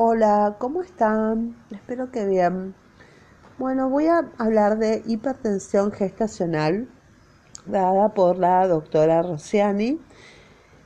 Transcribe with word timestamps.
Hola, 0.00 0.54
¿cómo 0.60 0.82
están? 0.82 1.56
Espero 1.72 2.12
que 2.12 2.24
bien. 2.24 2.72
Bueno, 3.58 3.90
voy 3.90 4.06
a 4.06 4.30
hablar 4.38 4.78
de 4.78 5.02
hipertensión 5.04 5.90
gestacional 5.90 6.86
dada 7.66 8.14
por 8.14 8.38
la 8.38 8.68
doctora 8.68 9.22
Rossiani, 9.22 10.00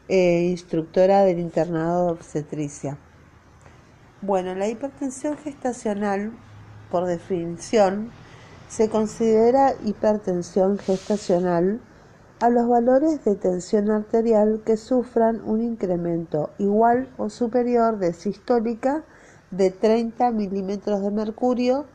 eh, 0.09 0.45
instructora 0.49 1.25
del 1.25 1.41
internado 1.41 2.07
de 2.07 2.13
obstetricia. 2.13 2.97
Bueno, 4.23 4.55
la 4.55 4.69
hipertensión 4.69 5.37
gestacional, 5.37 6.33
por 6.91 7.05
definición, 7.05 8.11
se 8.71 8.89
considera 8.89 9.75
hipertensión 9.85 10.79
gestacional 10.79 11.83
a 12.43 12.51
los 12.51 12.67
valores 12.67 13.25
de 13.25 13.37
tensión 13.37 13.89
arterial 13.89 14.63
que 14.67 14.77
sufran 14.77 15.41
un 15.45 15.63
incremento 15.63 16.51
igual 16.59 17.09
o 17.17 17.31
superior 17.31 18.01
de 18.01 18.13
sistólica 18.13 19.05
de 19.53 19.71
30 19.71 20.33
milímetros 20.33 21.03
de 21.03 21.13
mercurio 21.13 21.87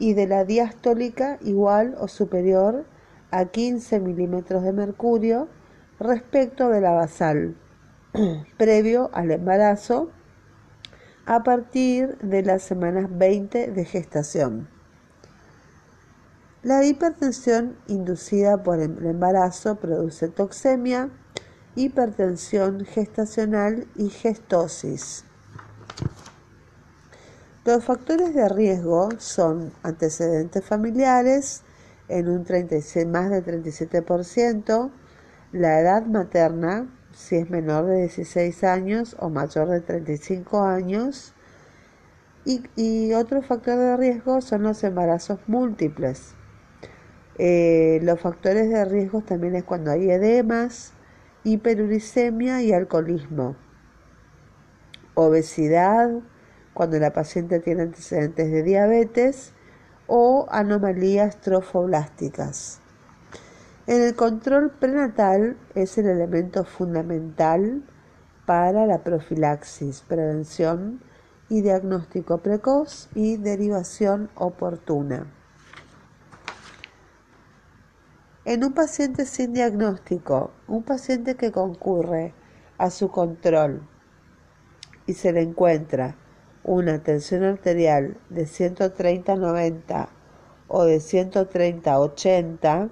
y 0.00 0.14
de 0.14 0.26
la 0.26 0.44
diastólica 0.44 1.38
igual 1.40 1.94
o 2.00 2.08
superior 2.08 2.84
a 3.30 3.44
15 3.44 4.00
milímetros 4.00 4.64
de 4.64 4.72
mercurio 4.72 5.46
respecto 6.00 6.68
de 6.68 6.80
la 6.80 6.90
basal, 6.90 7.54
previo 8.56 9.08
al 9.12 9.30
embarazo 9.30 10.10
a 11.26 11.44
partir 11.44 12.18
de 12.18 12.42
las 12.42 12.64
semanas 12.64 13.06
20 13.08 13.70
de 13.70 13.84
gestación. 13.84 14.68
La 16.64 16.84
hipertensión 16.84 17.76
inducida 17.88 18.62
por 18.62 18.78
el 18.78 19.04
embarazo 19.04 19.80
produce 19.80 20.28
toxemia, 20.28 21.10
hipertensión 21.74 22.84
gestacional 22.84 23.88
y 23.96 24.10
gestosis. 24.10 25.24
Los 27.64 27.84
factores 27.84 28.32
de 28.32 28.48
riesgo 28.48 29.08
son 29.18 29.72
antecedentes 29.82 30.64
familiares 30.64 31.62
en 32.06 32.28
un 32.28 32.44
36, 32.44 33.08
más 33.08 33.28
del 33.30 33.44
37%, 33.44 34.92
la 35.50 35.80
edad 35.80 36.06
materna, 36.06 36.86
si 37.12 37.38
es 37.38 37.50
menor 37.50 37.86
de 37.86 38.02
16 38.02 38.62
años 38.62 39.16
o 39.18 39.30
mayor 39.30 39.68
de 39.68 39.80
35 39.80 40.62
años, 40.62 41.34
y, 42.44 42.62
y 42.76 43.14
otro 43.14 43.42
factor 43.42 43.76
de 43.76 43.96
riesgo 43.96 44.40
son 44.40 44.62
los 44.62 44.84
embarazos 44.84 45.40
múltiples. 45.48 46.36
Eh, 47.38 48.00
los 48.02 48.20
factores 48.20 48.68
de 48.68 48.84
riesgo 48.84 49.22
también 49.22 49.54
es 49.54 49.64
cuando 49.64 49.90
hay 49.90 50.10
edemas, 50.10 50.92
hiperuricemia 51.44 52.62
y 52.62 52.72
alcoholismo, 52.72 53.56
obesidad, 55.14 56.10
cuando 56.74 56.98
la 56.98 57.12
paciente 57.12 57.60
tiene 57.60 57.82
antecedentes 57.82 58.50
de 58.50 58.62
diabetes 58.62 59.52
o 60.06 60.46
anomalías 60.50 61.40
trofoblásticas. 61.40 62.80
En 63.86 64.02
el 64.02 64.14
control 64.14 64.70
prenatal 64.70 65.56
es 65.74 65.98
el 65.98 66.06
elemento 66.06 66.64
fundamental 66.64 67.82
para 68.46 68.86
la 68.86 68.98
profilaxis, 68.98 70.02
prevención 70.02 71.00
y 71.48 71.62
diagnóstico 71.62 72.38
precoz 72.38 73.08
y 73.14 73.36
derivación 73.36 74.30
oportuna. 74.34 75.26
En 78.44 78.64
un 78.64 78.72
paciente 78.72 79.24
sin 79.24 79.52
diagnóstico, 79.52 80.50
un 80.66 80.82
paciente 80.82 81.36
que 81.36 81.52
concurre 81.52 82.34
a 82.76 82.90
su 82.90 83.08
control 83.08 83.88
y 85.06 85.14
se 85.14 85.30
le 85.30 85.42
encuentra 85.42 86.16
una 86.64 87.04
tensión 87.04 87.44
arterial 87.44 88.16
de 88.30 88.46
130-90 88.46 90.08
o 90.66 90.82
de 90.82 90.96
130-80, 90.96 92.90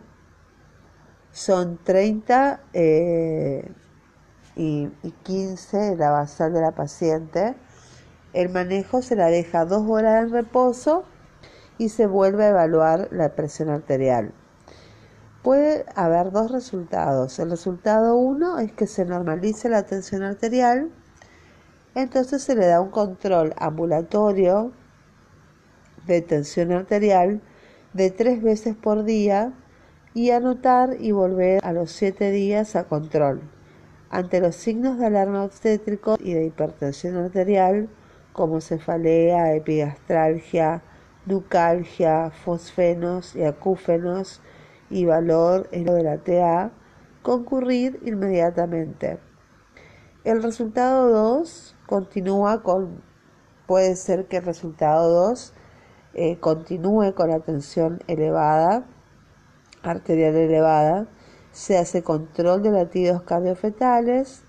son 1.32 1.80
30 1.82 2.60
eh, 2.72 3.72
y, 4.54 4.88
y 5.02 5.10
15 5.24 5.96
la 5.96 6.10
basal 6.10 6.52
de 6.52 6.60
la 6.60 6.76
paciente. 6.76 7.56
El 8.34 8.50
manejo 8.50 9.02
se 9.02 9.16
la 9.16 9.26
deja 9.26 9.64
dos 9.64 9.82
horas 9.90 10.22
en 10.22 10.30
reposo 10.30 11.02
y 11.76 11.88
se 11.88 12.06
vuelve 12.06 12.44
a 12.44 12.50
evaluar 12.50 13.08
la 13.10 13.34
presión 13.34 13.68
arterial. 13.68 14.32
Puede 15.42 15.86
haber 15.94 16.32
dos 16.32 16.50
resultados. 16.50 17.38
El 17.38 17.50
resultado 17.50 18.16
uno 18.16 18.58
es 18.58 18.72
que 18.72 18.86
se 18.86 19.06
normalice 19.06 19.70
la 19.70 19.84
tensión 19.84 20.22
arterial, 20.22 20.90
entonces 21.94 22.42
se 22.42 22.54
le 22.54 22.66
da 22.66 22.80
un 22.80 22.90
control 22.90 23.54
ambulatorio 23.56 24.72
de 26.06 26.20
tensión 26.20 26.72
arterial 26.72 27.40
de 27.94 28.10
tres 28.10 28.42
veces 28.42 28.76
por 28.76 29.04
día 29.04 29.52
y 30.12 30.30
anotar 30.30 30.96
y 31.00 31.12
volver 31.12 31.64
a 31.64 31.72
los 31.72 31.90
siete 31.90 32.30
días 32.30 32.76
a 32.76 32.84
control. 32.84 33.40
Ante 34.10 34.40
los 34.40 34.56
signos 34.56 34.98
de 34.98 35.06
alarma 35.06 35.44
obstétrico 35.44 36.16
y 36.20 36.34
de 36.34 36.44
hipertensión 36.44 37.16
arterial, 37.16 37.88
como 38.32 38.60
cefalea, 38.60 39.54
epigastralgia, 39.54 40.82
nucalgia, 41.26 42.30
fosfenos 42.30 43.36
y 43.36 43.44
acúfenos, 43.44 44.40
y 44.90 45.04
valor 45.04 45.68
en 45.72 45.86
lo 45.86 45.94
de 45.94 46.02
la 46.02 46.18
TA, 46.18 46.72
concurrir 47.22 48.00
inmediatamente. 48.04 49.18
El 50.24 50.42
resultado 50.42 51.08
2 51.08 51.76
continúa 51.86 52.62
con, 52.62 53.02
puede 53.66 53.96
ser 53.96 54.26
que 54.26 54.38
el 54.38 54.44
resultado 54.44 55.08
2 55.28 55.54
eh, 56.14 56.38
continúe 56.38 57.14
con 57.14 57.30
la 57.30 57.40
tensión 57.40 58.00
elevada, 58.08 58.84
arterial 59.82 60.34
elevada, 60.34 61.06
se 61.52 61.78
hace 61.78 62.02
control 62.02 62.62
de 62.62 62.70
latidos 62.72 63.22
cardiofetales, 63.22 64.42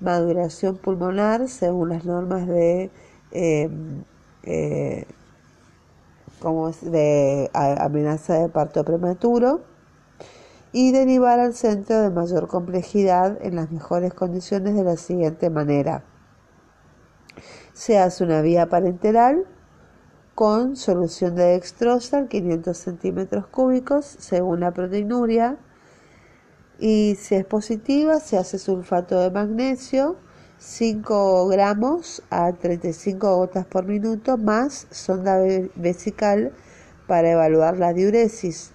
maduración 0.00 0.76
pulmonar 0.76 1.48
según 1.48 1.90
las 1.90 2.04
normas 2.04 2.46
de, 2.46 2.90
em, 3.32 4.04
eh, 4.44 5.04
como 6.40 6.70
de 6.70 7.50
amenaza 7.52 8.38
de 8.38 8.48
parto 8.48 8.84
prematuro 8.84 9.69
y 10.72 10.92
derivar 10.92 11.40
al 11.40 11.54
centro 11.54 12.00
de 12.00 12.10
mayor 12.10 12.46
complejidad 12.46 13.38
en 13.42 13.56
las 13.56 13.70
mejores 13.70 14.14
condiciones 14.14 14.74
de 14.74 14.84
la 14.84 14.96
siguiente 14.96 15.50
manera. 15.50 16.04
Se 17.72 17.98
hace 17.98 18.24
una 18.24 18.40
vía 18.42 18.68
parenteral 18.68 19.46
con 20.34 20.76
solución 20.76 21.34
de 21.34 21.44
dextrosa 21.44 22.26
500 22.28 22.76
centímetros 22.76 23.46
cúbicos 23.46 24.06
según 24.06 24.60
la 24.60 24.70
proteinuria 24.70 25.58
y 26.78 27.16
si 27.20 27.34
es 27.34 27.44
positiva 27.44 28.20
se 28.20 28.38
hace 28.38 28.58
sulfato 28.58 29.20
de 29.20 29.30
magnesio 29.30 30.16
5 30.58 31.48
gramos 31.48 32.22
a 32.30 32.52
35 32.52 33.36
gotas 33.36 33.66
por 33.66 33.84
minuto 33.86 34.38
más 34.38 34.86
sonda 34.90 35.38
vesical 35.74 36.52
para 37.06 37.32
evaluar 37.32 37.78
la 37.78 37.92
diuresis 37.92 38.72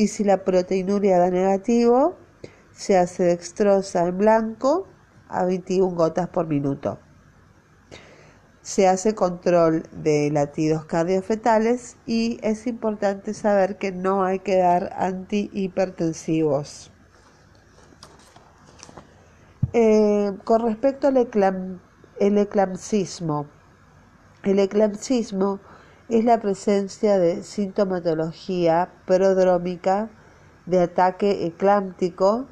y 0.00 0.08
si 0.08 0.24
la 0.24 0.44
proteinuria 0.44 1.18
da 1.18 1.28
negativo, 1.30 2.16
se 2.72 2.96
hace 2.96 3.24
dextrosa 3.24 4.06
en 4.08 4.16
blanco 4.16 4.88
a 5.28 5.44
21 5.44 5.94
gotas 5.94 6.26
por 6.30 6.46
minuto. 6.46 6.98
Se 8.62 8.88
hace 8.88 9.14
control 9.14 9.82
de 9.92 10.30
latidos 10.30 10.86
cardiofetales 10.86 11.98
y 12.06 12.38
es 12.42 12.66
importante 12.66 13.34
saber 13.34 13.76
que 13.76 13.92
no 13.92 14.24
hay 14.24 14.38
que 14.38 14.56
dar 14.56 14.90
antihipertensivos. 14.96 16.90
Eh, 19.74 20.32
con 20.44 20.62
respecto 20.62 21.08
al 21.08 21.18
el 22.18 22.38
eclampsismo, 22.38 23.48
el 24.44 24.60
eclampsismo 24.60 25.60
es 26.10 26.24
la 26.24 26.40
presencia 26.40 27.18
de 27.18 27.42
sintomatología 27.44 28.90
prodrómica 29.06 30.10
de 30.66 30.80
ataque 30.80 31.46
eclámptico 31.46 32.46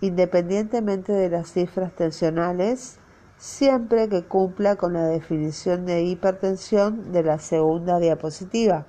independientemente 0.00 1.12
de 1.12 1.28
las 1.28 1.52
cifras 1.52 1.94
tensionales, 1.94 2.98
siempre 3.36 4.08
que 4.08 4.24
cumpla 4.24 4.76
con 4.76 4.94
la 4.94 5.06
definición 5.06 5.84
de 5.86 6.04
hipertensión 6.04 7.12
de 7.12 7.22
la 7.22 7.38
segunda 7.38 7.98
diapositiva. 7.98 8.86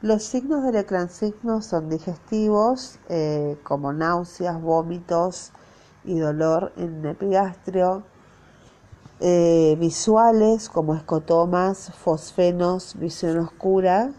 Los 0.00 0.22
signos 0.22 0.64
del 0.64 0.76
eclampsismo 0.76 1.60
son 1.60 1.90
digestivos, 1.90 2.98
eh, 3.08 3.58
como 3.62 3.92
náuseas, 3.92 4.60
vómitos 4.62 5.52
y 6.04 6.18
dolor 6.18 6.72
en 6.76 7.04
epigastrio, 7.04 8.04
eh, 9.20 9.76
visuales 9.78 10.68
como 10.68 10.94
escotomas, 10.94 11.92
fosfenos, 11.92 12.98
visión 12.98 13.38
oscura 13.38 14.12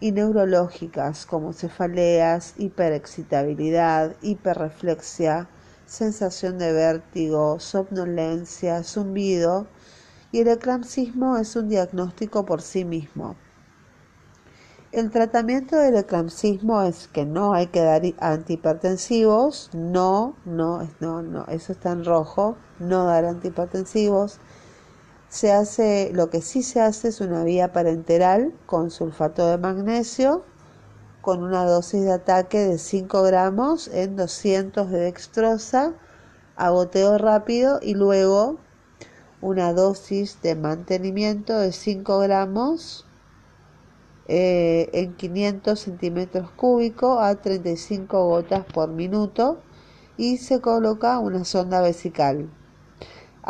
y 0.00 0.12
neurológicas 0.12 1.26
como 1.26 1.52
cefaleas, 1.52 2.54
hiperexcitabilidad, 2.56 4.16
hiperreflexia, 4.22 5.48
sensación 5.84 6.56
de 6.56 6.72
vértigo, 6.72 7.60
somnolencia, 7.60 8.82
zumbido 8.82 9.66
y 10.32 10.40
el 10.40 10.48
eclampsismo 10.48 11.36
es 11.36 11.54
un 11.56 11.68
diagnóstico 11.68 12.46
por 12.46 12.62
sí 12.62 12.84
mismo. 12.84 13.36
El 14.92 15.12
tratamiento 15.12 15.76
del 15.76 15.96
eclampsismo 15.96 16.82
es 16.82 17.06
que 17.06 17.24
no 17.24 17.52
hay 17.52 17.68
que 17.68 17.80
dar 17.80 18.02
antihipertensivos, 18.18 19.70
no, 19.72 20.34
no, 20.44 20.88
no, 20.98 21.22
no, 21.22 21.44
eso 21.46 21.70
está 21.70 21.92
en 21.92 22.04
rojo, 22.04 22.56
no 22.80 23.04
dar 23.04 23.24
antihipertensivos. 23.24 24.40
Se 25.28 25.52
hace, 25.52 26.10
lo 26.12 26.28
que 26.28 26.42
sí 26.42 26.64
se 26.64 26.80
hace 26.80 27.06
es 27.06 27.20
una 27.20 27.44
vía 27.44 27.72
parenteral 27.72 28.52
con 28.66 28.90
sulfato 28.90 29.46
de 29.46 29.58
magnesio 29.58 30.42
con 31.20 31.44
una 31.44 31.64
dosis 31.64 32.02
de 32.02 32.12
ataque 32.12 32.58
de 32.58 32.78
5 32.78 33.22
gramos 33.22 33.88
en 33.88 34.16
200 34.16 34.90
de 34.90 34.98
dextrosa 34.98 35.92
a 36.56 36.72
rápido 37.18 37.78
y 37.80 37.94
luego 37.94 38.58
una 39.40 39.72
dosis 39.72 40.42
de 40.42 40.56
mantenimiento 40.56 41.58
de 41.58 41.72
5 41.72 42.18
gramos 42.18 43.06
eh, 44.28 44.88
en 44.92 45.14
500 45.14 45.78
centímetros 45.78 46.50
cúbicos 46.52 47.18
a 47.20 47.34
35 47.34 48.26
gotas 48.26 48.64
por 48.64 48.90
minuto 48.90 49.58
y 50.16 50.36
se 50.36 50.60
coloca 50.60 51.18
una 51.18 51.44
sonda 51.44 51.80
vesical. 51.80 52.48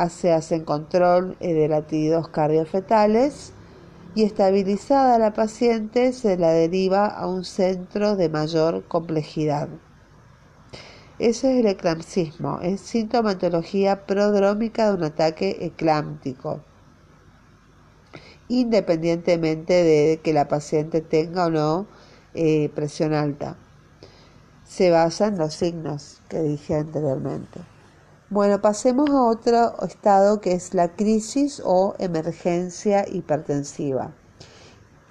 Se 0.09 0.33
hace 0.33 0.65
control 0.65 1.37
de 1.41 1.69
latidos 1.69 2.29
cardiofetales 2.29 3.53
y 4.15 4.25
estabilizada 4.25 5.19
la 5.19 5.33
paciente 5.33 6.13
se 6.13 6.37
la 6.37 6.51
deriva 6.51 7.07
a 7.07 7.27
un 7.27 7.45
centro 7.45 8.17
de 8.17 8.29
mayor 8.29 8.85
complejidad. 8.87 9.69
Ese 11.19 11.53
es 11.53 11.61
el 11.61 11.67
eclampsismo, 11.67 12.61
es 12.63 12.81
sintomatología 12.81 14.07
prodrómica 14.07 14.89
de 14.89 14.97
un 14.97 15.05
ataque 15.05 15.59
eclámptico, 15.61 16.61
independientemente 18.51 19.73
de 19.73 20.21
que 20.23 20.33
la 20.33 20.49
paciente 20.49 21.01
tenga 21.01 21.47
o 21.47 21.51
no 21.51 21.87
eh, 22.35 22.69
presión 22.75 23.15
alta. 23.15 23.57
Se 24.65 24.91
basa 24.91 25.29
en 25.29 25.39
los 25.39 25.55
signos 25.55 26.21
que 26.29 26.41
dije 26.43 26.75
anteriormente. 26.75 27.61
Bueno, 28.29 28.61
pasemos 28.61 29.09
a 29.11 29.23
otro 29.23 29.81
estado 29.83 30.41
que 30.41 30.53
es 30.53 30.75
la 30.75 30.89
crisis 30.89 31.63
o 31.65 31.95
emergencia 31.99 33.05
hipertensiva. 33.09 34.13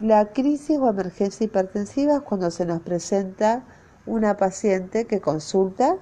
La 0.01 0.31
crisis 0.33 0.77
o 0.77 0.89
emergencia 0.89 1.45
hipertensiva 1.45 2.17
es 2.17 2.21
cuando 2.21 2.51
se 2.51 2.65
nos 2.65 2.81
presenta 2.81 3.63
una 4.05 4.35
paciente 4.35 5.05
que 5.05 5.21
consulta 5.21 5.97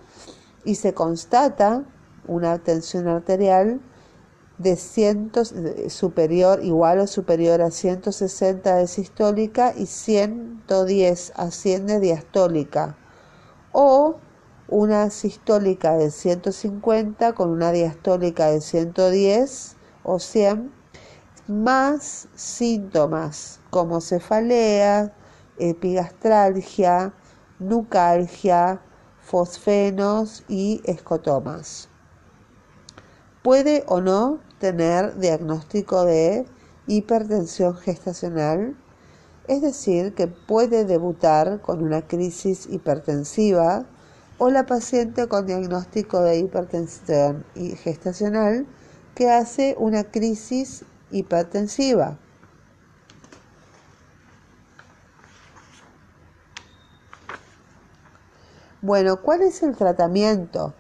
y 0.66 0.76
se 0.76 0.94
constata 0.94 1.84
una 2.28 2.58
tensión 2.60 3.08
arterial 3.08 3.80
de 4.58 4.76
cientos, 4.76 5.54
superior, 5.90 6.64
igual 6.64 7.00
o 7.00 7.08
superior 7.08 7.62
a 7.62 7.72
160 7.72 8.76
de 8.76 8.88
sistólica 8.88 9.74
y 9.76 9.86
110 9.86 11.34
a 11.36 11.52
100 11.52 11.88
de 11.88 12.00
diastólica 12.00 12.98
o 13.72 14.18
una 14.68 15.10
sistólica 15.10 15.96
de 15.96 16.12
150 16.12 17.34
con 17.34 17.50
una 17.50 17.72
diastólica 17.72 18.48
de 18.48 18.60
110 18.62 19.76
o 20.04 20.20
100, 20.20 20.72
más 21.48 22.28
síntomas 22.36 23.60
como 23.70 24.02
cefalea, 24.02 25.14
epigastralgia, 25.58 27.14
nucalgia, 27.60 28.82
fosfenos 29.22 30.44
y 30.48 30.82
escotomas. 30.86 31.90
Puede 33.44 33.84
o 33.88 34.02
no 34.02 34.40
tener 34.60 35.18
diagnóstico 35.20 36.06
de 36.06 36.46
hipertensión 36.88 37.76
gestacional, 37.76 38.76
es 39.48 39.62
decir, 39.62 40.14
que 40.14 40.28
puede 40.28 40.86
debutar 40.86 41.62
con 41.62 41.84
una 41.84 42.02
crisis 42.08 42.68
hipertensiva 42.70 43.86
o 44.38 44.50
la 44.50 44.66
paciente 44.66 45.28
con 45.28 45.46
diagnóstico 45.46 46.22
de 46.22 46.38
hipertensión 46.38 47.46
gestacional 47.84 48.68
que 49.16 49.32
hace 49.32 49.76
una 49.80 50.04
crisis 50.04 50.86
hipertensiva. 51.12 52.18
Bueno, 58.82 59.22
¿cuál 59.22 59.42
es 59.42 59.64
el 59.64 59.76
tratamiento? 59.76 60.74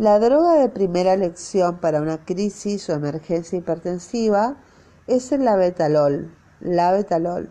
La 0.00 0.18
droga 0.18 0.54
de 0.54 0.70
primera 0.70 1.12
elección 1.12 1.76
para 1.76 2.00
una 2.00 2.24
crisis 2.24 2.88
o 2.88 2.94
emergencia 2.94 3.58
hipertensiva 3.58 4.56
es 5.06 5.30
el 5.30 5.44
labetalol. 5.44 6.34
Labetalol 6.60 7.50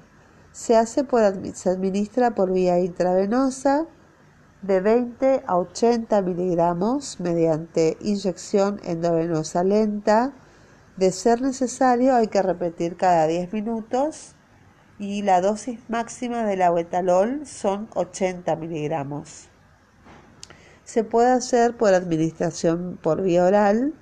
se 0.51 0.75
hace 0.75 1.03
por 1.03 1.21
se 1.53 1.69
administra 1.69 2.33
por 2.33 2.51
vía 2.51 2.79
intravenosa 2.79 3.85
de 4.63 4.81
20 4.81 5.43
a 5.45 5.57
80 5.59 6.23
miligramos 6.23 7.19
mediante 7.19 7.97
inyección 8.01 8.81
endovenosa 8.83 9.63
lenta. 9.63 10.33
De 10.97 11.11
ser 11.11 11.43
necesario 11.43 12.15
hay 12.15 12.29
que 12.29 12.41
repetir 12.41 12.97
cada 12.97 13.27
10 13.27 13.53
minutos 13.53 14.33
y 14.97 15.21
la 15.21 15.39
dosis 15.41 15.87
máxima 15.87 16.43
del 16.45 16.63
aguetalol 16.63 17.45
son 17.45 17.89
80 17.93 18.55
miligramos. 18.55 19.48
Se 20.89 21.03
puede 21.03 21.29
hacer 21.29 21.77
por 21.77 21.93
administración 21.93 22.97
por 22.99 23.21
vía 23.21 23.45
oral. 23.45 23.93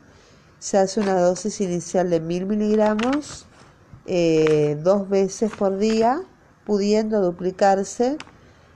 Se 0.57 0.77
hace 0.77 1.01
una 1.01 1.19
dosis 1.19 1.59
inicial 1.59 2.09
de 2.09 2.21
1000 2.21 2.45
miligramos 2.45 3.45
eh, 4.05 4.79
dos 4.81 5.09
veces 5.09 5.51
por 5.51 5.79
día, 5.79 6.21
pudiendo 6.65 7.19
duplicarse 7.19 8.17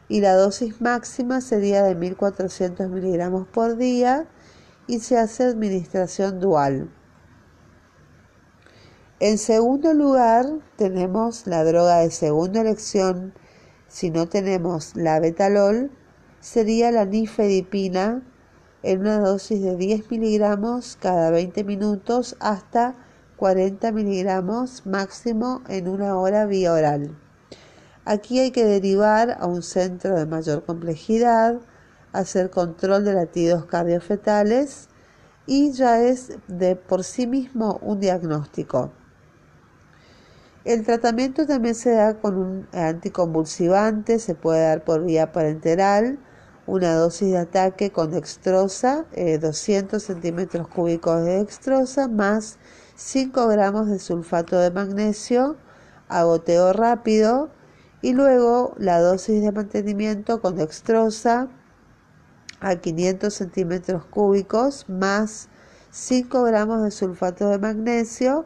y 0.10 0.20
la 0.20 0.36
dosis 0.36 0.82
máxima 0.82 1.40
sería 1.40 1.84
de 1.84 1.96
1400 1.96 2.90
miligramos 2.90 3.48
por 3.48 3.78
día 3.78 4.28
y 4.88 5.00
se 5.00 5.18
hace 5.18 5.46
administración 5.46 6.42
dual. 6.42 6.90
En 9.22 9.38
segundo 9.38 9.94
lugar, 9.94 10.48
tenemos 10.76 11.48
la 11.48 11.64
droga 11.64 12.00
de 12.00 12.12
segunda 12.12 12.60
elección. 12.60 13.34
Si 13.88 14.10
no 14.10 14.28
tenemos 14.28 14.98
la 14.98 15.22
betalol, 15.22 15.92
sería 16.42 16.92
la 16.92 17.06
nifedipina 17.06 18.24
en 18.84 19.00
una 19.02 19.20
dosis 19.20 19.62
de 19.62 19.78
10 19.78 20.10
miligramos 20.10 20.98
cada 21.00 21.30
20 21.30 21.64
minutos 21.64 22.36
hasta 22.40 22.96
40 23.38 23.92
miligramos 23.92 24.86
máximo 24.86 25.62
en 25.70 25.88
una 25.88 26.18
hora 26.18 26.46
vía 26.46 26.74
oral. 26.74 27.16
Aquí 28.06 28.40
hay 28.40 28.52
que 28.52 28.66
derivar 28.66 29.38
a 29.40 29.46
un 29.46 29.62
centro 29.62 30.16
de 30.16 30.26
mayor 30.26 30.66
complejidad, 30.66 31.60
hacer 32.12 32.50
control 32.50 33.06
de 33.06 33.14
latidos 33.14 33.66
cardiofetales 33.66 34.90
y 35.46 35.72
ya 35.72 36.02
es 36.02 36.34
de 36.48 36.76
por 36.76 37.04
sí 37.04 37.28
mismo 37.28 37.80
un 37.84 38.00
diagnóstico. 38.00 38.92
El 40.66 40.84
tratamiento 40.86 41.46
también 41.48 41.76
se 41.76 41.92
da 41.92 42.20
con 42.20 42.38
un 42.38 42.68
anticonvulsivante, 42.72 44.20
se 44.20 44.36
puede 44.36 44.64
dar 44.64 44.84
por 44.84 45.04
vía 45.04 45.32
parenteral, 45.32 46.20
una 46.68 46.96
dosis 46.96 47.32
de 47.32 47.38
ataque 47.38 47.92
con 47.92 48.12
dextrosa, 48.12 49.06
200 49.16 50.02
eh, 50.02 50.06
centímetros 50.06 50.68
cúbicos 50.68 51.24
de 51.24 51.38
dextrosa, 51.38 52.08
más 52.08 52.58
5 52.96 53.48
gramos 53.48 53.90
de 53.90 54.00
sulfato 54.00 54.60
de 54.60 54.72
magnesio, 54.72 55.58
agoteo 56.08 56.74
rápido, 56.74 57.50
y 58.02 58.14
luego 58.14 58.74
la 58.78 59.00
dosis 59.00 59.42
de 59.42 59.52
mantenimiento 59.52 60.42
con 60.42 60.56
dextrosa 60.56 61.50
a 62.60 62.76
500 62.76 63.34
centímetros 63.34 64.06
cúbicos 64.06 64.88
más 64.88 65.50
5 65.92 66.44
gramos 66.44 66.84
de 66.84 66.92
sulfato 66.92 67.50
de 67.50 67.60
magnesio 67.60 68.46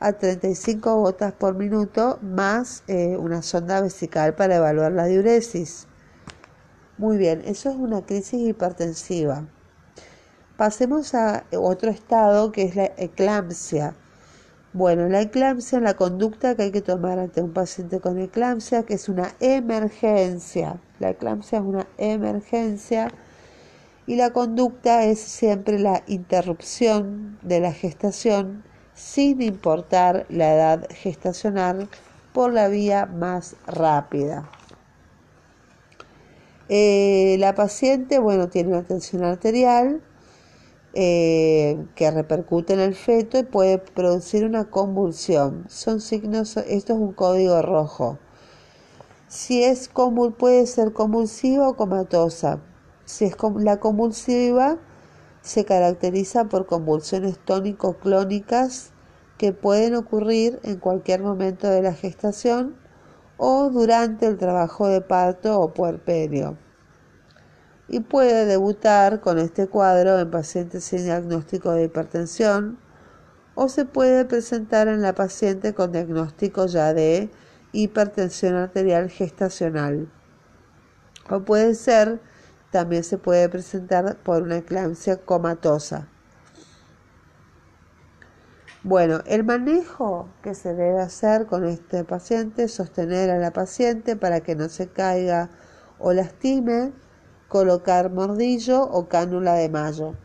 a 0.00 0.12
35 0.12 0.96
gotas 0.96 1.32
por 1.32 1.54
minuto 1.54 2.18
más 2.22 2.84
eh, 2.88 3.16
una 3.18 3.42
sonda 3.42 3.80
vesical 3.80 4.34
para 4.34 4.56
evaluar 4.56 4.92
la 4.92 5.06
diuresis. 5.06 5.86
Muy 6.96 7.16
bien, 7.16 7.42
eso 7.44 7.70
es 7.70 7.76
una 7.76 8.02
crisis 8.02 8.48
hipertensiva. 8.48 9.48
Pasemos 10.56 11.12
a 11.16 11.42
otro 11.58 11.90
estado 11.90 12.52
que 12.52 12.62
es 12.62 12.76
la 12.76 12.92
eclampsia. 12.96 13.96
Bueno, 14.72 15.08
la 15.08 15.22
eclampsia, 15.22 15.80
la 15.80 15.94
conducta 15.94 16.54
que 16.54 16.62
hay 16.62 16.70
que 16.70 16.82
tomar 16.82 17.18
ante 17.18 17.42
un 17.42 17.52
paciente 17.52 17.98
con 17.98 18.20
eclampsia, 18.20 18.84
que 18.84 18.94
es 18.94 19.08
una 19.08 19.34
emergencia. 19.40 20.80
La 21.00 21.10
eclampsia 21.10 21.58
es 21.58 21.64
una 21.64 21.88
emergencia 21.98 23.10
y 24.06 24.14
la 24.14 24.32
conducta 24.32 25.04
es 25.04 25.18
siempre 25.18 25.80
la 25.80 26.04
interrupción 26.06 27.40
de 27.42 27.58
la 27.58 27.72
gestación 27.72 28.62
sin 28.94 29.42
importar 29.42 30.26
la 30.28 30.54
edad 30.54 30.86
gestacional 30.90 31.88
por 32.32 32.52
la 32.52 32.68
vía 32.68 33.06
más 33.06 33.56
rápida. 33.66 34.48
Eh, 36.68 37.36
la 37.38 37.54
paciente, 37.54 38.18
bueno, 38.18 38.48
tiene 38.48 38.70
una 38.70 38.84
tensión 38.84 39.22
arterial 39.24 40.00
eh, 40.94 41.84
que 41.94 42.10
repercute 42.10 42.72
en 42.72 42.80
el 42.80 42.94
feto 42.94 43.38
y 43.38 43.42
puede 43.42 43.78
producir 43.78 44.44
una 44.44 44.70
convulsión. 44.70 45.64
Son 45.68 46.00
signos, 46.00 46.56
esto 46.56 46.94
es 46.94 46.98
un 46.98 47.12
código 47.12 47.60
rojo. 47.62 48.18
Si 49.28 49.64
es 49.64 49.90
puede 50.38 50.66
ser 50.66 50.92
convulsiva 50.92 51.68
o 51.68 51.76
comatosa. 51.76 52.60
Si 53.04 53.24
es 53.24 53.36
la 53.58 53.78
convulsiva, 53.80 54.78
se 55.42 55.64
caracteriza 55.64 56.44
por 56.44 56.66
convulsiones 56.66 57.38
tónico-clónicas 57.44 58.92
que 59.36 59.52
pueden 59.52 59.96
ocurrir 59.96 60.60
en 60.62 60.76
cualquier 60.78 61.22
momento 61.22 61.68
de 61.68 61.82
la 61.82 61.92
gestación 61.92 62.76
o 63.36 63.70
durante 63.70 64.26
el 64.26 64.38
trabajo 64.38 64.88
de 64.88 65.00
parto 65.00 65.60
o 65.60 65.74
puerperio. 65.74 66.56
Y 67.88 68.00
puede 68.00 68.46
debutar 68.46 69.20
con 69.20 69.38
este 69.38 69.66
cuadro 69.66 70.18
en 70.18 70.30
pacientes 70.30 70.84
sin 70.84 71.04
diagnóstico 71.04 71.72
de 71.72 71.84
hipertensión 71.84 72.78
o 73.54 73.68
se 73.68 73.84
puede 73.84 74.24
presentar 74.24 74.88
en 74.88 75.02
la 75.02 75.14
paciente 75.14 75.74
con 75.74 75.92
diagnóstico 75.92 76.66
ya 76.66 76.92
de 76.94 77.30
hipertensión 77.72 78.54
arterial 78.54 79.10
gestacional. 79.10 80.08
O 81.30 81.40
puede 81.40 81.74
ser, 81.74 82.20
también 82.70 83.04
se 83.04 83.18
puede 83.18 83.48
presentar 83.48 84.16
por 84.22 84.42
una 84.42 84.58
eclampsia 84.58 85.16
comatosa. 85.16 86.08
Bueno, 88.86 89.22
el 89.24 89.44
manejo 89.44 90.28
que 90.42 90.54
se 90.54 90.74
debe 90.74 91.00
hacer 91.00 91.46
con 91.46 91.64
este 91.64 92.04
paciente 92.04 92.68
sostener 92.68 93.30
a 93.30 93.38
la 93.38 93.50
paciente 93.50 94.14
para 94.14 94.40
que 94.40 94.54
no 94.54 94.68
se 94.68 94.88
caiga 94.88 95.48
o 95.98 96.12
lastime, 96.12 96.92
colocar 97.48 98.10
mordillo 98.10 98.82
o 98.82 99.08
cánula 99.08 99.54
de 99.54 99.70
mayo. 99.70 100.16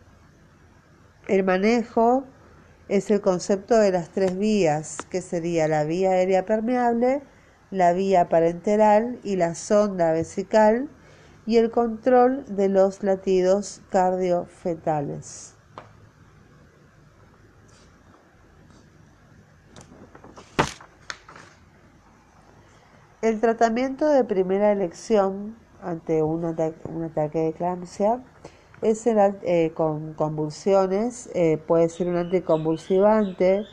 El 1.29 1.45
manejo 1.45 2.25
es 2.89 3.09
el 3.11 3.21
concepto 3.21 3.77
de 3.77 3.93
las 3.93 4.09
tres 4.09 4.37
vías, 4.37 4.97
que 5.09 5.21
sería 5.21 5.69
la 5.69 5.85
vía 5.85 6.09
aérea 6.09 6.43
permeable, 6.43 7.21
la 7.71 7.93
vía 7.93 8.27
parenteral 8.27 9.21
y 9.23 9.37
la 9.37 9.55
sonda 9.55 10.11
vesical 10.11 10.89
y 11.45 11.55
el 11.55 11.71
control 11.71 12.43
de 12.57 12.67
los 12.67 13.03
latidos 13.03 13.81
cardiofetales. 13.89 15.58
El 23.21 23.41
tratamiento 23.41 24.07
de 24.07 24.23
primera 24.23 24.71
elección 24.71 25.57
ante 25.83 26.23
un 26.23 26.45
ataque, 26.45 27.37
de 27.37 27.47
eclampsia 27.49 28.23
es 28.81 29.05
eh, 29.07 29.73
con 29.75 30.13
convulsiones, 30.13 31.29
eh, 31.33 31.57
puede 31.57 31.89
ser 31.89 32.07
un 32.07 32.15
anticonvulsivante 32.15 33.65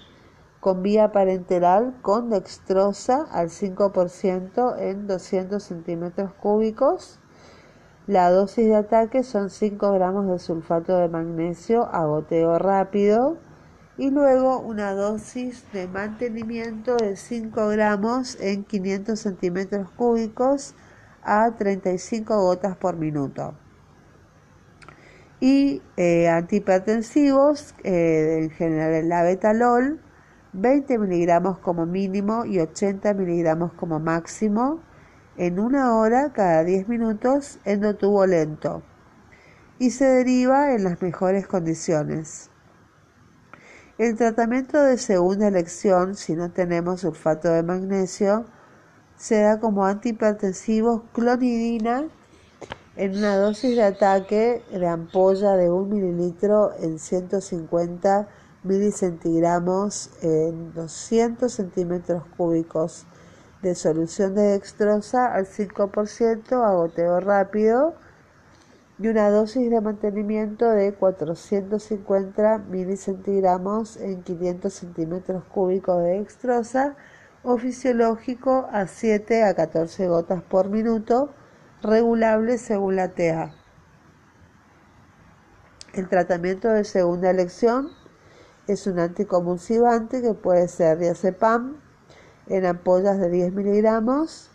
con 0.59 0.83
vía 0.83 1.13
parenteral 1.13 1.95
con 2.03 2.29
dextrosa 2.29 3.25
al 3.31 3.51
5% 3.51 4.81
en 4.81 5.07
200 5.07 5.63
centímetros 5.63 6.33
cúbicos. 6.33 7.21
La 8.09 8.33
dosis 8.33 8.67
de 8.67 8.75
ataque 8.75 9.23
son 9.23 9.51
5 9.51 9.93
gramos 9.93 10.27
de 10.27 10.41
sulfato 10.41 10.99
de 10.99 11.09
magnesio 11.09 11.85
a 11.93 12.05
goteo 12.05 12.59
rápido 12.59 13.37
y 13.99 14.11
luego 14.11 14.61
una 14.61 14.93
dosis 14.93 15.65
de 15.73 15.89
mantenimiento 15.89 16.97
de 16.97 17.17
5 17.17 17.69
gramos 17.69 18.37
en 18.41 18.65
500 18.65 19.19
centímetros 19.19 19.91
cúbicos 19.91 20.75
a 21.23 21.51
35 21.57 22.41
gotas 22.41 22.77
por 22.77 22.97
minuto. 22.97 23.55
Y 25.41 25.83
eh, 25.97 26.29
antihipertensivos, 26.29 27.75
eh, 27.85 28.41
en 28.43 28.51
general 28.51 28.93
el 28.93 29.09
labetalol, 29.09 30.01
20 30.53 30.99
miligramos 30.99 31.59
como 31.59 31.85
mínimo 31.85 32.45
y 32.45 32.61
80 32.61 33.13
miligramos 33.15 33.73
como 33.75 34.01
máximo 34.01 34.81
en 35.37 35.59
una 35.59 35.97
hora 35.97 36.33
cada 36.33 36.65
10 36.65 36.89
minutos 36.89 37.59
endotubo 37.65 38.25
lento 38.27 38.83
y 39.79 39.91
se 39.91 40.07
deriva 40.07 40.73
en 40.73 40.85
las 40.85 41.03
mejores 41.03 41.47
condiciones. 41.47 42.51
El 43.99 44.15
tratamiento 44.15 44.79
de 44.79 44.99
segunda 44.99 45.49
elección, 45.49 46.17
si 46.17 46.35
no 46.35 46.51
tenemos 46.51 47.01
sulfato 47.01 47.49
de 47.49 47.63
magnesio, 47.63 48.45
se 49.17 49.41
da 49.41 49.59
como 49.59 49.87
antihipertensivo 49.87 51.05
clonidina 51.15 52.07
en 52.97 53.17
una 53.17 53.39
dosis 53.39 53.75
de 53.75 53.85
ataque 53.85 54.63
de 54.71 54.87
ampolla 54.87 55.57
de 55.57 55.71
1 55.71 55.87
mililitro 55.87 56.75
en 56.79 56.99
150 56.99 58.29
milicentigramos 58.65 60.11
en 60.21 60.75
200 60.75 61.51
centímetros 61.51 62.23
cúbicos. 62.37 63.07
De 63.63 63.75
solución 63.75 64.35
de 64.35 64.43
dextrosa 64.43 65.33
al 65.33 65.47
5% 65.47 66.63
a 66.63 66.75
goteo 66.75 67.21
rápido 67.21 67.95
y 68.99 69.09
una 69.09 69.29
dosis 69.31 69.71
de 69.71 69.81
mantenimiento 69.81 70.71
de 70.71 70.95
450 70.95 72.59
milicentigramos 72.71 73.99
en 73.99 74.23
500 74.23 74.73
centímetros 74.73 75.45
cúbicos 75.45 76.03
de 76.03 76.19
dextrosa 76.19 76.97
o 77.43 77.59
fisiológico 77.59 78.69
a 78.73 78.87
7 78.87 79.45
a 79.45 79.55
14 79.55 80.09
gotas 80.09 80.43
por 80.43 80.71
minuto, 80.71 81.31
regulable 81.83 82.57
según 82.57 82.97
la 82.97 83.09
TEA. 83.09 83.55
El 85.93 86.09
tratamiento 86.09 86.69
de 86.69 86.85
segunda 86.85 87.31
elección 87.31 87.91
es 88.67 88.87
un 88.87 88.99
anticonvulsivante 88.99 90.23
que 90.23 90.33
puede 90.33 90.69
ser 90.69 90.99
diazepam 90.99 91.77
en 92.49 92.65
ampollas 92.65 93.19
de 93.19 93.31
10 93.31 93.53
miligramos 93.53 94.51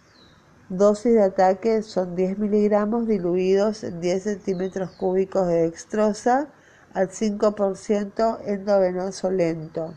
Dosis 0.71 1.15
de 1.15 1.21
ataque 1.21 1.81
son 1.81 2.15
10 2.15 2.39
miligramos 2.39 3.05
diluidos 3.05 3.83
en 3.83 3.99
10 3.99 4.23
centímetros 4.23 4.89
cúbicos 4.91 5.45
de 5.45 5.63
dextrosa 5.63 6.47
al 6.93 7.09
5% 7.09 8.39
endovenoso 8.45 9.31
lento. 9.31 9.93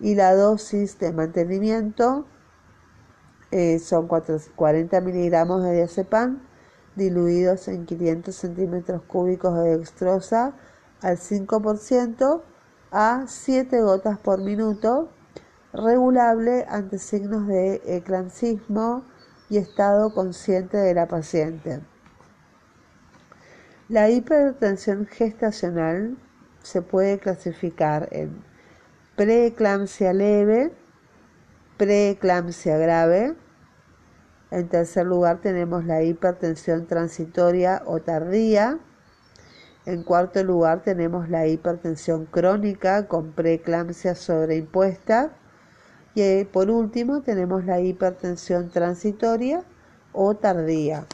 Y 0.00 0.16
la 0.16 0.34
dosis 0.34 0.98
de 0.98 1.12
mantenimiento 1.12 2.26
eh, 3.52 3.78
son 3.78 4.08
40 4.08 5.00
miligramos 5.02 5.62
de 5.62 5.74
diazepam 5.74 6.42
diluidos 6.96 7.68
en 7.68 7.86
500 7.86 8.34
centímetros 8.34 9.02
cúbicos 9.02 9.54
de 9.54 9.78
dextrosa 9.78 10.52
al 11.00 11.16
5% 11.16 12.42
a 12.90 13.24
7 13.24 13.82
gotas 13.82 14.18
por 14.18 14.40
minuto, 14.40 15.10
regulable 15.72 16.66
ante 16.68 16.98
signos 16.98 17.46
de 17.46 17.80
eclampsismo, 17.86 19.04
y 19.50 19.58
estado 19.58 20.14
consciente 20.14 20.78
de 20.78 20.94
la 20.94 21.06
paciente. 21.06 21.80
La 23.88 24.08
hipertensión 24.08 25.06
gestacional 25.06 26.16
se 26.62 26.80
puede 26.80 27.18
clasificar 27.18 28.08
en 28.12 28.42
preeclampsia 29.16 30.12
leve, 30.12 30.72
preeclampsia 31.76 32.78
grave. 32.78 33.34
En 34.52 34.68
tercer 34.68 35.06
lugar 35.06 35.40
tenemos 35.40 35.84
la 35.84 36.02
hipertensión 36.02 36.86
transitoria 36.86 37.82
o 37.84 38.00
tardía. 38.00 38.78
En 39.86 40.04
cuarto 40.04 40.44
lugar 40.44 40.82
tenemos 40.82 41.28
la 41.28 41.48
hipertensión 41.48 42.26
crónica 42.26 43.08
con 43.08 43.32
preeclampsia 43.32 44.14
sobreimpuesta. 44.14 45.32
Y 46.14 46.44
por 46.44 46.70
último 46.70 47.22
tenemos 47.22 47.64
la 47.64 47.80
hipertensión 47.80 48.70
transitoria 48.70 49.62
o 50.12 50.34
tardía. 50.34 51.06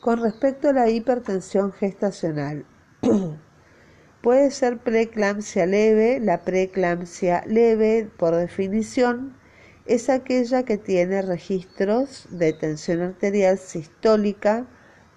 Con 0.00 0.20
respecto 0.20 0.68
a 0.68 0.72
la 0.72 0.90
hipertensión 0.90 1.72
gestacional, 1.72 2.64
puede 4.22 4.50
ser 4.50 4.78
preeclampsia 4.78 5.66
leve. 5.66 6.20
La 6.20 6.42
preeclampsia 6.42 7.42
leve, 7.46 8.10
por 8.18 8.36
definición, 8.36 9.34
es 9.86 10.08
aquella 10.08 10.64
que 10.64 10.78
tiene 10.78 11.22
registros 11.22 12.26
de 12.30 12.52
tensión 12.52 13.02
arterial 13.02 13.58
sistólica 13.58 14.66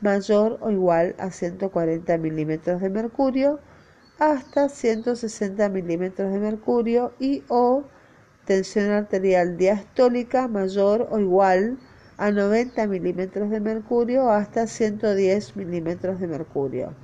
mayor 0.01 0.57
o 0.61 0.71
igual 0.71 1.15
a 1.19 1.31
140 1.31 2.17
milímetros 2.17 2.81
de 2.81 2.89
mercurio 2.89 3.59
hasta 4.19 4.69
160 4.69 5.69
milímetros 5.69 6.31
de 6.31 6.39
mercurio 6.39 7.13
y 7.19 7.43
o 7.47 7.83
tensión 8.45 8.91
arterial 8.91 9.57
diastólica 9.57 10.47
mayor 10.47 11.07
o 11.11 11.19
igual 11.19 11.77
a 12.17 12.31
90 12.31 12.87
milímetros 12.87 13.49
de 13.51 13.59
mercurio 13.59 14.31
hasta 14.31 14.65
110 14.65 15.55
milímetros 15.55 16.19
de 16.19 16.27
mercurio. 16.27 16.95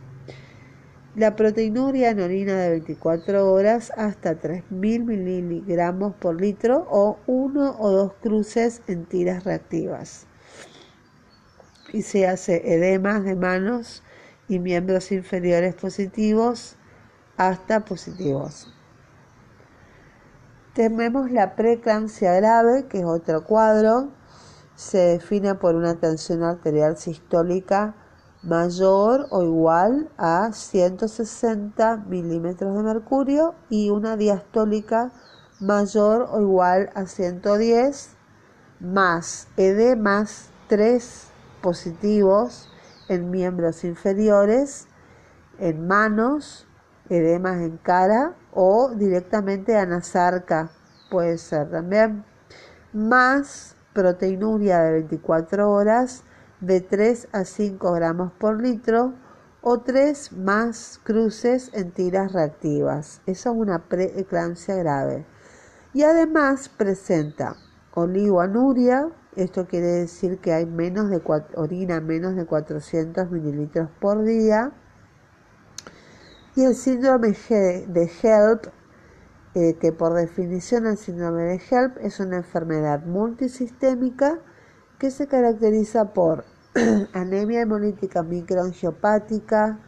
La 1.15 1.35
proteinuria 1.35 2.09
en 2.09 2.21
orina 2.21 2.57
de 2.57 2.71
24 2.71 3.51
horas 3.51 3.91
hasta 3.95 4.41
3.000 4.41 5.03
miligramos 5.03 6.15
por 6.15 6.41
litro 6.41 6.87
o 6.89 7.19
uno 7.27 7.75
o 7.77 7.91
dos 7.91 8.13
cruces 8.13 8.81
en 8.87 9.05
tiras 9.05 9.43
reactivas. 9.43 10.25
Y 11.91 12.01
se 12.01 12.25
hace 12.25 12.73
edemas 12.73 13.23
de 13.23 13.35
manos 13.35 14.01
y 14.47 14.57
miembros 14.57 15.11
inferiores 15.11 15.75
positivos 15.75 16.77
hasta 17.37 17.85
positivos. 17.85 18.73
Tenemos 20.73 21.29
la 21.31 21.55
preeclampsia 21.55 22.33
grave, 22.33 22.87
que 22.87 22.99
es 22.99 23.05
otro 23.05 23.43
cuadro. 23.43 24.09
Se 24.75 24.97
define 24.97 25.55
por 25.55 25.75
una 25.75 25.95
tensión 25.95 26.43
arterial 26.43 26.97
sistólica 26.97 27.95
mayor 28.41 29.27
o 29.29 29.43
igual 29.43 30.09
a 30.17 30.51
160 30.51 31.97
milímetros 32.07 32.75
de 32.75 32.83
mercurio 32.83 33.55
y 33.69 33.89
una 33.89 34.17
diastólica 34.17 35.11
mayor 35.59 36.27
o 36.31 36.41
igual 36.41 36.89
a 36.93 37.05
110 37.05 38.09
más 38.79 39.47
edemas 39.55 40.49
3 40.67 41.27
positivos 41.61 42.69
en 43.07 43.31
miembros 43.31 43.83
inferiores, 43.85 44.87
en 45.59 45.87
manos, 45.87 46.67
edemas 47.09 47.61
en 47.61 47.77
cara 47.77 48.35
o 48.53 48.91
directamente 48.95 49.77
anasarca, 49.77 50.71
puede 51.09 51.37
ser 51.37 51.69
también, 51.69 52.23
más 52.93 53.75
proteinuria 53.93 54.79
de 54.81 54.91
24 54.93 55.71
horas 55.71 56.23
de 56.59 56.81
3 56.81 57.27
a 57.31 57.45
5 57.45 57.91
gramos 57.93 58.31
por 58.33 58.61
litro 58.61 59.13
o 59.61 59.79
3 59.79 60.33
más 60.33 60.99
cruces 61.03 61.71
en 61.73 61.91
tiras 61.91 62.33
reactivas. 62.33 63.21
Eso 63.25 63.51
es 63.51 63.55
una 63.57 63.79
preeclampsia 63.87 64.75
grave. 64.75 65.25
Y 65.93 66.03
además 66.03 66.69
presenta 66.69 67.55
oligoanuria, 67.93 69.09
esto 69.35 69.67
quiere 69.67 69.87
decir 69.87 70.39
que 70.39 70.53
hay 70.53 70.65
menos 70.65 71.09
de 71.09 71.21
orina 71.55 72.01
menos 72.01 72.35
de 72.35 72.45
400 72.45 73.29
mililitros 73.29 73.89
por 73.99 74.23
día, 74.23 74.71
y 76.55 76.63
el 76.63 76.75
síndrome 76.75 77.29
de 77.29 78.11
HELP, 78.21 78.67
eh, 79.55 79.75
que 79.79 79.91
por 79.91 80.13
definición 80.13 80.87
el 80.87 80.97
síndrome 80.97 81.43
de 81.43 81.61
HELP 81.69 81.97
es 82.01 82.19
una 82.19 82.37
enfermedad 82.37 83.03
multisistémica 83.05 84.39
que 84.99 85.11
se 85.11 85.27
caracteriza 85.27 86.13
por 86.13 86.45
anemia 87.13 87.61
hemolítica 87.61 88.23
microangiopática, 88.23 89.79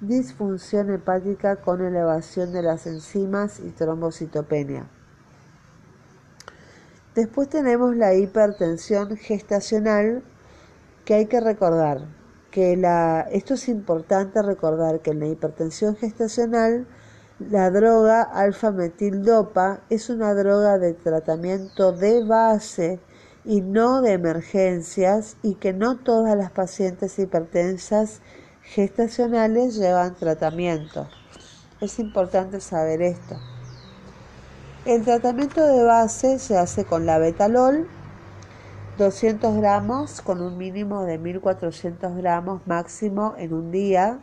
disfunción 0.00 0.90
hepática 0.90 1.56
con 1.56 1.82
elevación 1.82 2.52
de 2.52 2.62
las 2.62 2.86
enzimas 2.86 3.60
y 3.60 3.70
trombocitopenia. 3.70 4.86
Después 7.14 7.48
tenemos 7.48 7.94
la 7.96 8.14
hipertensión 8.14 9.16
gestacional 9.16 10.22
que 11.04 11.14
hay 11.14 11.26
que 11.26 11.40
recordar 11.40 12.21
que 12.52 12.76
la, 12.76 13.26
esto 13.32 13.54
es 13.54 13.68
importante 13.68 14.42
recordar 14.42 15.00
que 15.00 15.10
en 15.10 15.20
la 15.20 15.26
hipertensión 15.26 15.96
gestacional 15.96 16.86
la 17.40 17.70
droga 17.70 18.22
alfa-metildopa 18.22 19.80
es 19.90 20.10
una 20.10 20.34
droga 20.34 20.78
de 20.78 20.92
tratamiento 20.92 21.90
de 21.92 22.22
base 22.22 23.00
y 23.44 23.62
no 23.62 24.02
de 24.02 24.12
emergencias 24.12 25.36
y 25.42 25.54
que 25.54 25.72
no 25.72 25.98
todas 25.98 26.36
las 26.36 26.52
pacientes 26.52 27.18
hipertensas 27.18 28.20
gestacionales 28.62 29.74
llevan 29.74 30.14
tratamiento. 30.14 31.08
Es 31.80 31.98
importante 31.98 32.60
saber 32.60 33.02
esto. 33.02 33.40
El 34.84 35.02
tratamiento 35.04 35.64
de 35.66 35.82
base 35.82 36.38
se 36.38 36.58
hace 36.58 36.84
con 36.84 37.06
la 37.06 37.18
betalol 37.18 37.88
200 38.98 39.56
gramos 39.56 40.20
con 40.20 40.42
un 40.42 40.58
mínimo 40.58 41.04
de 41.04 41.16
1400 41.16 42.14
gramos 42.14 42.66
máximo 42.66 43.34
en 43.38 43.54
un 43.54 43.70
día. 43.70 44.18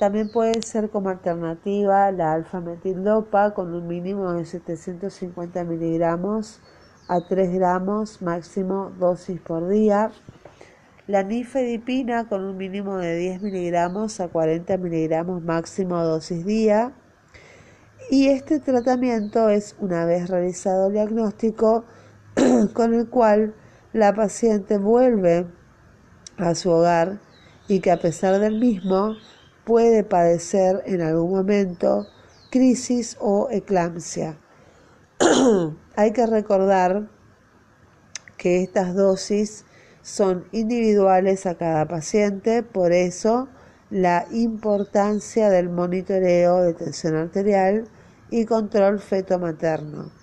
También 0.00 0.32
puede 0.32 0.60
ser 0.62 0.90
como 0.90 1.10
alternativa 1.10 2.10
la 2.10 2.32
alfa-metildopa 2.32 3.54
con 3.54 3.72
un 3.72 3.86
mínimo 3.86 4.32
de 4.32 4.44
750 4.46 5.62
miligramos 5.62 6.60
a 7.06 7.20
3 7.20 7.52
gramos 7.54 8.20
máximo 8.20 8.90
dosis 8.98 9.40
por 9.40 9.68
día. 9.68 10.10
La 11.06 11.22
nifedipina 11.22 12.28
con 12.28 12.42
un 12.42 12.56
mínimo 12.56 12.96
de 12.96 13.16
10 13.16 13.42
miligramos 13.42 14.18
a 14.18 14.26
40 14.26 14.76
miligramos 14.78 15.40
máximo 15.40 16.02
dosis 16.02 16.44
día. 16.44 16.92
Y 18.10 18.26
este 18.26 18.58
tratamiento 18.58 19.48
es, 19.48 19.76
una 19.78 20.04
vez 20.04 20.28
realizado 20.28 20.88
el 20.88 20.94
diagnóstico, 20.94 21.84
con 22.72 22.94
el 22.94 23.08
cual 23.08 23.54
la 23.92 24.14
paciente 24.14 24.78
vuelve 24.78 25.46
a 26.38 26.54
su 26.54 26.70
hogar 26.70 27.20
y 27.68 27.80
que 27.80 27.90
a 27.90 27.98
pesar 27.98 28.40
del 28.40 28.58
mismo 28.58 29.16
puede 29.64 30.04
padecer 30.04 30.82
en 30.86 31.02
algún 31.02 31.30
momento 31.30 32.06
crisis 32.50 33.16
o 33.20 33.48
eclampsia. 33.50 34.38
Hay 35.96 36.12
que 36.12 36.26
recordar 36.26 37.08
que 38.36 38.62
estas 38.62 38.94
dosis 38.94 39.64
son 40.02 40.44
individuales 40.52 41.46
a 41.46 41.54
cada 41.54 41.86
paciente, 41.86 42.62
por 42.62 42.92
eso 42.92 43.48
la 43.90 44.26
importancia 44.32 45.48
del 45.48 45.68
monitoreo 45.68 46.62
de 46.62 46.74
tensión 46.74 47.14
arterial 47.14 47.84
y 48.30 48.46
control 48.46 49.00
feto 49.00 49.38
materno. 49.38 50.21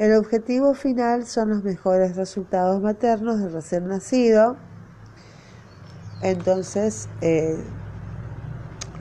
El 0.00 0.14
objetivo 0.14 0.72
final 0.72 1.26
son 1.26 1.50
los 1.50 1.62
mejores 1.62 2.16
resultados 2.16 2.80
maternos 2.80 3.38
del 3.38 3.52
recién 3.52 3.86
nacido. 3.86 4.56
Entonces, 6.22 7.06
eh, 7.20 7.62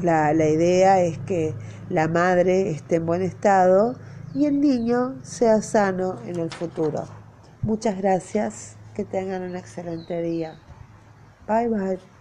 la, 0.01 0.33
la 0.33 0.49
idea 0.49 0.99
es 0.99 1.17
que 1.19 1.55
la 1.89 2.09
madre 2.09 2.71
esté 2.71 2.97
en 2.97 3.05
buen 3.05 3.21
estado 3.21 3.95
y 4.35 4.45
el 4.45 4.59
niño 4.59 5.15
sea 5.21 5.61
sano 5.61 6.17
en 6.25 6.35
el 6.35 6.51
futuro. 6.51 7.07
Muchas 7.61 7.97
gracias, 7.97 8.75
que 8.93 9.05
tengan 9.05 9.43
un 9.43 9.55
excelente 9.55 10.21
día. 10.21 10.59
Bye 11.47 11.69
bye. 11.69 12.18